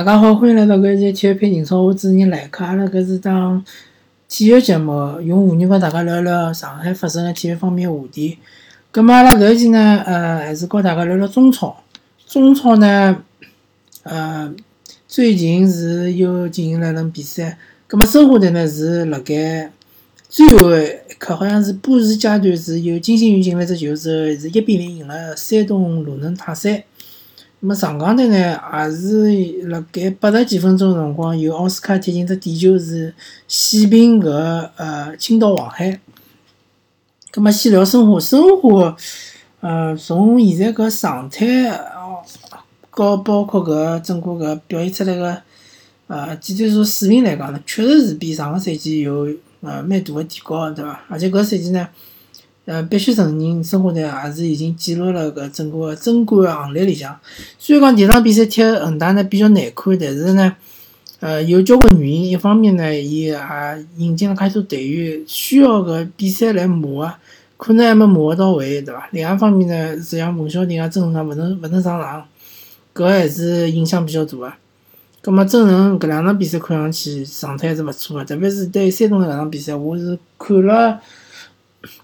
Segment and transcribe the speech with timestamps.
[0.00, 2.64] 大家好，欢迎来到搿一期体育篇情操，我主持人来客。
[2.64, 3.62] 阿拉搿是档
[4.30, 8.38] 体育节目，用沪语跟大家聊聊上海发生的体育方面的话题。
[8.90, 11.84] 葛末阿拉搿一期呢，呃，还是跟大家聊聊中超。
[12.26, 13.22] 中超呢，
[14.04, 14.50] 呃，
[15.06, 17.58] 最近是又进行了一轮比赛。
[17.86, 19.70] 葛末申花队呢是辣盖
[20.30, 26.82] 最后一刻，好像是补时阶段是有金星宇进了只球之后，是一比零赢了山东鲁能泰山。
[27.62, 33.14] 那么上港队呢，也是辣盖八十几分钟辰光，由奥斯卡踢进只点球，是
[33.46, 34.30] 喜平搿
[34.76, 36.00] 呃青岛黄海。
[37.30, 38.96] 葛末先聊申花，申花
[39.60, 42.24] 呃从现在搿状态哦，
[42.88, 45.42] 和包括搿整个搿表现出来个
[46.06, 49.28] 呃技战术水平来讲呢，确实是比上个赛季有
[49.60, 50.98] 呃蛮大个提高，对伐？
[51.10, 51.86] 而且搿赛季呢。
[52.70, 57.18] 呃，必须承认，申花队也是已经进入了搿整个争冠行列里向。
[57.58, 60.54] 虽然讲第一场比赛踢恒大呢比较难看，但是呢，
[61.18, 62.26] 呃，有交关原因。
[62.26, 63.36] 一方面呢，伊也
[63.96, 67.18] 引进了介多队员，需要搿比赛来磨啊，
[67.56, 69.08] 可能还没磨到位，对伐？
[69.10, 72.24] 另一方面呢，是像孟晓婷啊、曾诚啊勿能勿能上场，
[72.94, 74.52] 搿还是影响比较大个。
[75.22, 81.00] 葛末曾诚搿两场比赛看上去状态还是勿错的，特别是对山东搿场比赛，我是看了。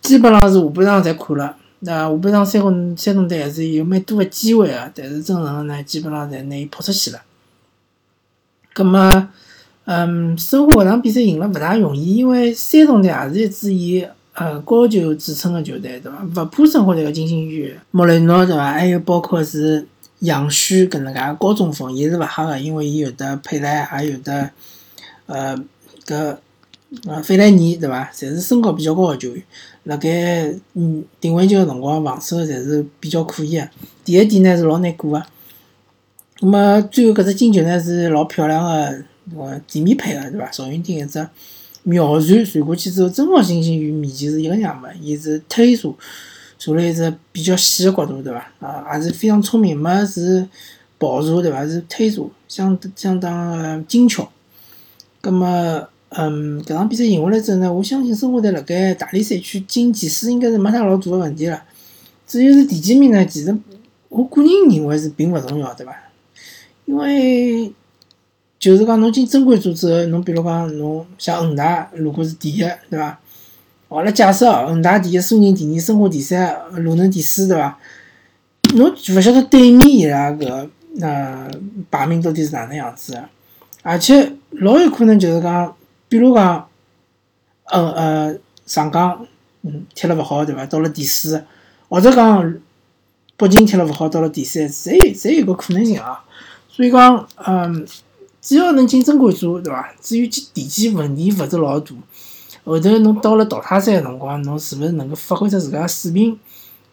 [0.00, 7.20] 基本上是下半场侪看了，那下半场山东山东队还是有蛮多个机会个，但是曾诚呢，基本上侪拿伊扑出去了。
[8.74, 9.28] 葛末，
[9.84, 16.42] 嗯，申花搿场比赛赢了勿大容易，因为山东队也是一支以呃高球著称个球队，对伐？
[16.42, 18.72] 勿怕申花队个金星宇、莫雷诺，对伐？
[18.72, 19.86] 还有包括是
[20.18, 24.50] 杨旭搿能介高中锋，伊是勿吓个，因为伊有的佩莱，还有的
[25.26, 25.56] 呃
[26.06, 26.36] 搿。
[27.08, 28.10] 啊，费莱尼对伐？
[28.12, 29.42] 侪是身高比较高个球员，
[29.84, 33.66] 辣盖嗯定位球个辰光防守侪是比较可以个。
[34.04, 35.24] 第一点呢是老难过个。
[36.40, 39.04] 那么最后搿只进球呢是老漂亮个，
[39.38, 40.46] 呃地面配个对伐？
[40.50, 41.26] 赵云霆一只
[41.84, 45.94] 妙传传过去之后，正好星星与面前是一个样个，伊是推射，
[46.58, 48.46] 射了一只比较细个角度对伐？
[48.60, 50.46] 啊，也是非常聪明，没是
[50.98, 51.66] 跑射对伐？
[51.66, 54.30] 是推射，相相当精巧。
[55.22, 55.88] 葛末。
[56.14, 61.62] 嗯，搿场比赛赢下来之后呢，我相信申花队辣盖大连赛区进前四应该是没啥老大个问题了。
[62.26, 63.24] 至于是第几名呢？
[63.24, 63.56] 其实
[64.10, 65.94] 我个人认为是并勿重要，对伐？
[66.84, 67.72] 因为
[68.58, 72.58] 就是讲侬进正规组之后，侬比如讲侬像恒大，如果是第一，
[72.90, 73.18] 对伐？
[73.88, 77.78] 好了，假设恒大第一，苏宁第二，申花第三，鲁能第四，对伐？
[78.74, 80.68] 侬勿晓得对面伊拉搿
[81.00, 81.50] 呃
[81.90, 83.24] 排名到底是哪能样子个，
[83.82, 85.74] 而且老有可能就是讲。
[86.12, 86.68] 比如讲，
[87.64, 89.26] 呃呃，上港
[89.62, 90.66] 嗯踢了勿好，对伐？
[90.66, 91.42] 到了第四，
[91.88, 92.54] 或者讲
[93.38, 96.22] 北京踢了勿好，到了第三，侪侪有个可能性啊。
[96.68, 97.86] 所以讲，嗯，
[98.42, 99.94] 只要能进正规组，对伐？
[100.02, 101.94] 至于几第几问题勿是老大。
[102.64, 106.38] 后头侬到了淘汰赛个辰光，侬是勿是能够发挥出自家水平？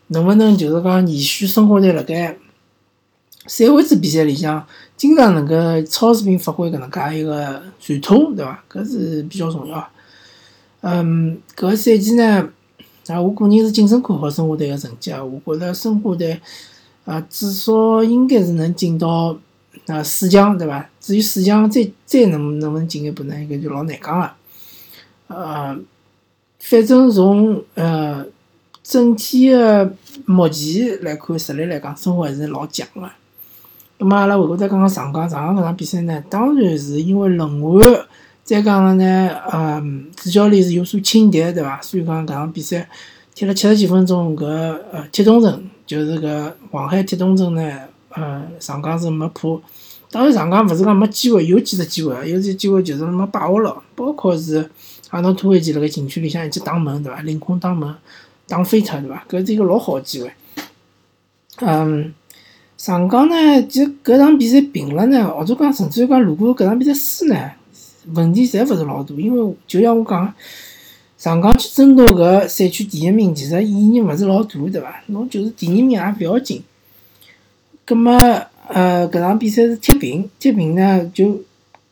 [0.08, 2.38] 能勿能就是讲延续生活在辣盖
[3.46, 4.66] 赛会制比赛里向？
[4.98, 8.64] 经常能够超水平发挥搿能介一个传统，对伐？
[8.70, 9.90] 搿是比较重要。
[10.82, 12.50] 嗯，搿个赛季呢，
[13.08, 15.24] 啊，我个人是谨慎看好申花队个成绩啊。
[15.24, 16.40] 我觉着申花队
[17.06, 19.38] 啊，至少应该是能进到
[19.88, 20.90] 啊四强，对伐？
[21.00, 23.40] 至于四强再再能能勿能进一步呢？
[23.40, 24.36] 应该就老难讲了。
[25.28, 25.80] 呃，
[26.60, 28.26] 反正从呃
[28.84, 29.94] 整体个
[30.26, 33.10] 目前来看，实力来讲，申花还是老强个。
[34.00, 37.82] 咁么阿拉回过再讲讲上港，上港搿场比赛呢，当然是因为轮换，
[38.46, 41.82] 再讲了呢，嗯，主教练是有所轻敌，对伐？
[41.82, 42.88] 所以讲搿场比赛
[43.36, 47.62] 踢了七十几分钟，搿呃铁东城就是搿黄海铁东城呢，
[48.12, 49.62] 呃上港是没破。
[50.10, 54.70] 当然上港勿是讲没机会，有几只机会啊，有些机会就是没把握牢，包括是
[55.10, 57.20] 阿诺托维奇辣盖禁区里向一记打门，对伐？
[57.24, 57.94] 凌空打门，
[58.48, 59.26] 打飞脱，对伐？
[59.30, 60.32] 搿是一个老好个机会，
[61.60, 62.14] 嗯。
[62.80, 67.36] 上港呢，就搿场比赛平了呢，或者讲甚至于讲，如果搿场比赛输呢，
[68.14, 70.34] 问题侪勿是老大，因为就像我讲，
[71.18, 75.04] 上港去争夺搿赛区第一名，其实意义勿是老大，对伐？
[75.08, 76.64] 侬就是第二名也勿要紧。
[77.84, 78.18] 葛末，
[78.70, 81.42] 呃，搿场比赛是踢平，踢平呢就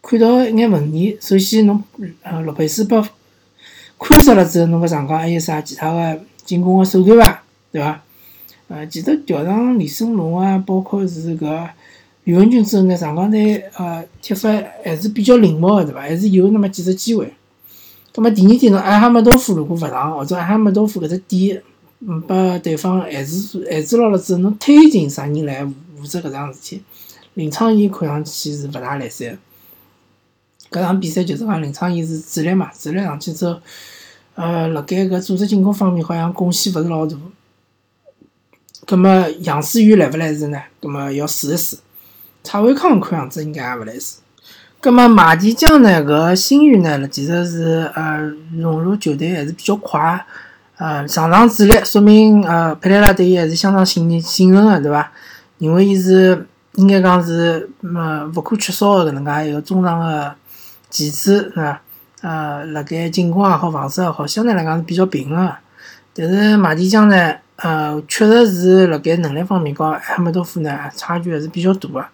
[0.01, 1.17] 看到一眼问题。
[1.19, 1.83] 首先，侬
[2.21, 2.95] 呃洛佩斯被
[3.99, 7.43] 看失了之后，侬搿上港还有啥其他个进攻个手段伐？
[7.73, 8.01] 对伐？
[8.67, 11.69] 呃，其实调上李胜龙啊，包括是搿
[12.25, 14.49] 吕文君之后呢，上港队呃踢法
[14.83, 16.01] 还是比较灵活个，对伐？
[16.01, 17.33] 还是有那么几只机会。
[18.13, 21.63] 葛末第二点，侬艾哈迈多夫如果勿上，或者艾哈迈多夫搿只点，
[22.01, 26.81] 嗯，把对方限制限制牢了之后，侬推进啥人来负责搿桩事体？
[27.35, 29.37] 林昌义看上去是勿大来三。
[30.69, 33.57] 搿场比赛就是讲林昌义是主力嘛，主力上去之后，
[34.35, 37.15] 呃，辣盖搿组织进攻方面好像贡献勿是老大。
[38.85, 40.61] 葛末杨思雨来勿来事呢？
[40.79, 41.77] 葛末要试一试。
[42.43, 44.17] 蔡伟康看样子应该也勿来事。
[44.79, 46.01] 葛末马蹄江呢？
[46.03, 47.07] 搿新宇呢？
[47.07, 48.19] 其实是呃
[48.57, 50.25] 融入球队还是比较快，
[50.77, 55.11] 呃上场主力，说明呃佩莱拉对伊还是相当信任信任个，对伐？
[55.57, 60.33] 认为伊是应该讲是呃勿可缺少个搿能介一个中场个
[60.89, 61.81] 棋子，对伐？
[62.21, 65.55] 呃，辣盖进攻也好，防守也好，相对来讲是比较平衡个。
[66.13, 67.35] 但是马蹄江呢？
[67.57, 72.05] 呃，确实是辣盖能力方面，和埃梅多夫呢差距还是比较大个。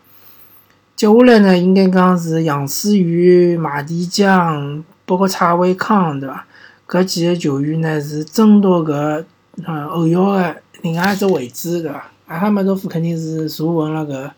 [0.95, 6.45] 接下来呢，应该讲是杨思雨、马蹄江，包括蔡伟康，对伐？
[6.87, 9.25] 搿几个球员呢是争夺搿
[9.65, 12.09] 呃后腰个另外一只位置，对伐？
[12.27, 14.31] 阿哈梅多夫肯定是坐稳了搿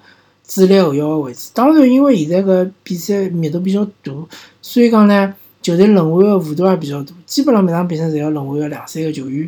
[0.47, 1.51] 主力后腰个位置。
[1.53, 4.11] 当然，因为现在搿比赛密度比较大，
[4.59, 9.47] 所以讲呢，球队轮换个幅度也比较大，基本上每场比赛侪要轮换个两三个球员。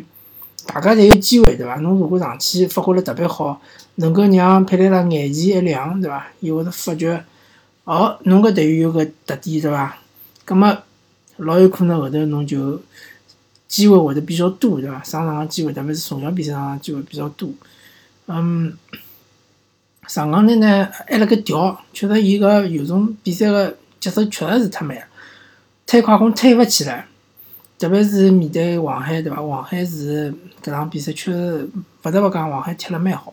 [0.68, 1.76] 大家侪有机会，对伐？
[1.76, 3.58] 侬如果上去发挥了特别好，
[3.96, 6.26] 能够让佩雷拉眼前一亮，对伐？
[6.40, 7.24] 伊会得发觉，
[7.84, 9.96] 哦，侬搿队员有个特点，对伐？
[10.44, 10.76] 葛末
[11.38, 12.80] 老有可能后头侬就
[13.66, 15.02] 机会会得比较多，对伐？
[15.02, 17.48] 上场个机会，特别是重要比赛上机会比较多。
[18.26, 18.76] 嗯，
[20.06, 24.96] 上港队呢还辣盖调，确实伊个有种比赛个节奏确实是太慢，
[25.86, 27.06] 太快攻推勿起来。
[27.78, 29.40] 特别是面对黄海，对伐？
[29.40, 31.68] 黄海是搿场比赛确实
[32.02, 33.32] 勿得勿讲，黄海踢了蛮好。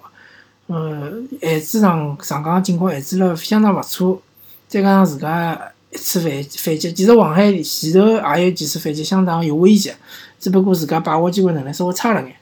[0.68, 4.22] 嗯，限制上上港进攻限制了相当勿错。
[4.68, 5.60] 再加上自家
[5.92, 8.08] 一次反反击，其实黄海前头
[8.38, 9.96] 也有几次反击，相当有威胁。
[10.40, 12.36] 只不过自家把握机会能力稍微差了眼。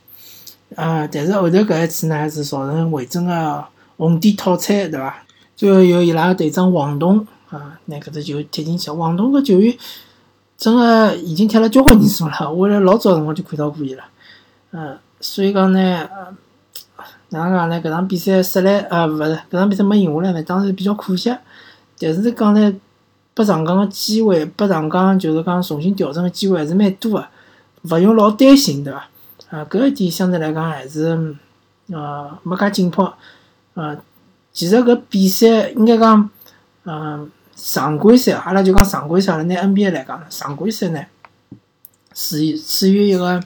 [0.76, 3.64] 呃，但是后头搿一次呢，是造成魏征个
[3.96, 5.24] 红点套餐，对伐？
[5.56, 8.92] 最后由伊拉队长王栋啊，拿搿只球踢进去。
[8.92, 9.74] 王栋搿球员。
[10.64, 14.04] 真个已经踢了交关年数了， 我辣老早辰光就看到过伊了，
[14.72, 16.08] 嗯，所以讲呢，
[17.32, 17.82] 哪能讲呢？
[17.82, 21.36] 搿场比赛失利，呃，勿是，搿场比赛没赢下来呢，当然比较可惜。
[22.00, 22.74] 但是讲呢，
[23.34, 27.28] 拨上港个机会，拨上港就是讲重新调整个机会还是蛮多个，
[27.90, 29.10] 勿用老担心，对伐？
[29.50, 31.36] 啊，搿一点相对来讲还是，
[31.92, 33.14] 呃，没介紧迫。
[33.74, 33.98] 呃，
[34.54, 36.30] 其实搿比赛应该讲，
[36.86, 37.30] 嗯。
[37.66, 39.44] 常规赛，阿拉就讲常规赛了。
[39.46, 41.02] 拿 NBA 来讲，常规赛呢，
[42.14, 43.42] 处于处于一个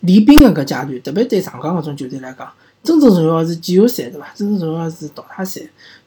[0.00, 1.02] 练兵个搿阶段。
[1.02, 2.50] 特别对上港搿种球队来讲，
[2.82, 4.26] 真正重要是季后赛，对伐？
[4.34, 5.60] 真正重要是淘汰赛。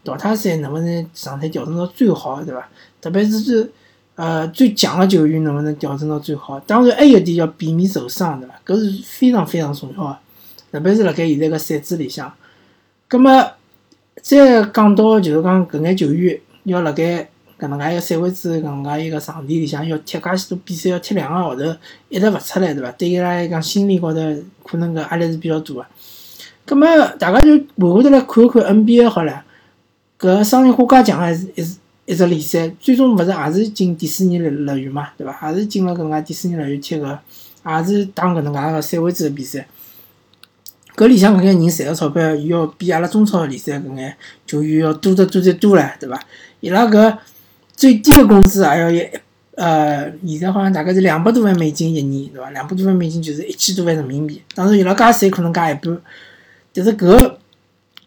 [0.04, 2.68] 淘汰赛能勿能状态调整到最好，对伐？
[3.00, 3.70] 特别是最
[4.16, 6.60] 呃最强个球员能勿能调整到最好？
[6.62, 8.56] 当然还有一点要避免受伤，对伐？
[8.66, 10.18] 搿是非常非常重要个。
[10.72, 12.34] 特别是辣盖现在个赛制里向，
[13.08, 13.52] 葛末
[14.20, 17.30] 再讲到就是讲搿眼球员要辣盖。
[17.62, 21.62] 搿能介一个赛会制，搿能介一个场地里向要踢介许多比赛，要踢两个号头，
[22.10, 22.92] 一直勿出来，对伐？
[22.94, 24.20] 对伊拉来讲，心理高头
[24.66, 25.86] 可能搿压力是比较大个。
[26.66, 26.88] 葛末
[27.20, 29.44] 大家就回过头来看看 NBA 好了，
[30.20, 35.52] 搿商业化介强还是一一只联赛，最终勿是也是进迪士尼乐乐园嘛，对伐？
[35.52, 37.20] 也是进了搿能介迪士尼乐园踢个，
[37.68, 39.68] 也是打搿能介个赛会制个比赛。
[40.96, 46.20] 搿里向搿眼人赚个钞票，要比阿拉中超联赛搿眼球员要多得多得多唻，对伐？
[46.60, 47.16] 伊拉搿。
[47.82, 49.00] 最低的工资还要一
[49.56, 52.52] 呃，现在好像大概是两百多万美金一年，对伐？
[52.52, 54.40] 两百多万美金就是一千多万人民币。
[54.54, 56.00] 当然，伊拉加税可能加一半，
[56.76, 57.38] 但是搿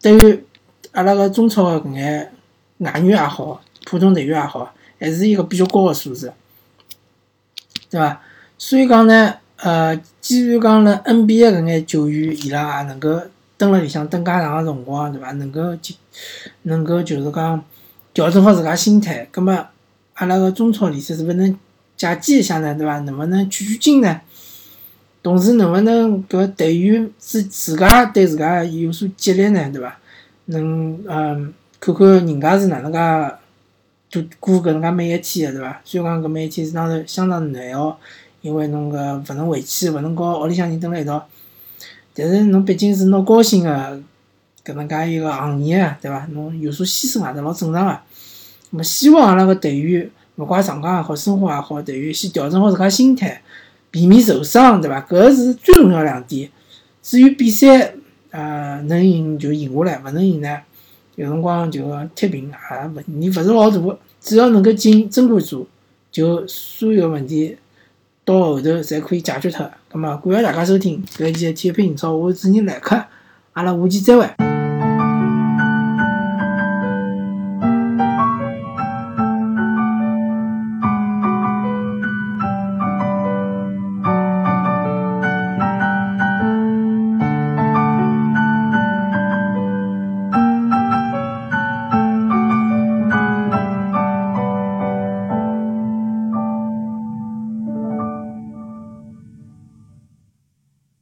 [0.00, 0.44] 对于
[0.92, 2.32] 阿拉个中超搿眼
[2.78, 6.32] 外援也好，普通队员也好，还是一个比较高个数字，
[7.90, 8.20] 对伐？
[8.56, 13.20] 所以讲呢，呃，既然讲了 NBA 搿眼球员，伊拉也能够
[13.58, 15.32] 蹲辣里向蹲介长个辰光，对伐？
[15.32, 15.96] 能够就
[16.62, 17.64] 能够就是讲。
[18.14, 19.52] 调整好自家心态，葛末
[20.14, 21.58] 阿拉个中超联赛是勿能
[21.96, 22.72] 借鉴一下呢？
[22.76, 23.00] 对伐？
[23.00, 24.20] 能勿能取取经呢？
[25.20, 29.68] 同时能勿能搿队员自自家对自家有所激励呢？
[29.72, 29.98] 对伐？
[30.44, 33.36] 能嗯看看人家是哪能介
[34.10, 35.80] 度过搿能介每一天个对伐？
[35.84, 37.98] 虽然讲搿每一天是当然相当难熬，
[38.42, 38.96] 因为侬搿
[39.28, 41.26] 勿能回去，勿能和屋里向人蹲辣一道，
[42.14, 44.00] 但是侬毕竟是拿高薪个。
[44.64, 46.26] 搿能介一个行业，对伐？
[46.32, 47.98] 侬有所牺牲也是老正常个。
[48.70, 53.42] 那么希望阿拉个队员，勿怪上岗也好，生活也好，队员先调整好自家心态，
[53.90, 55.00] 避免受伤，对伐？
[55.02, 56.48] 搿是最重要两点。
[57.02, 57.92] 至于比赛，
[58.30, 60.58] 呃，能赢就赢下来，勿能赢呢，
[61.16, 61.82] 有辰光就
[62.14, 63.78] 踢平也问题勿是老大。
[64.20, 65.68] 只要能够进争冠组，
[66.10, 67.58] 就所有问题
[68.24, 69.70] 到后头侪可以解决脱。
[69.92, 73.04] 葛末感谢大家收听搿一期体育频道，我是主持人来客，
[73.52, 74.53] 阿拉下期再会。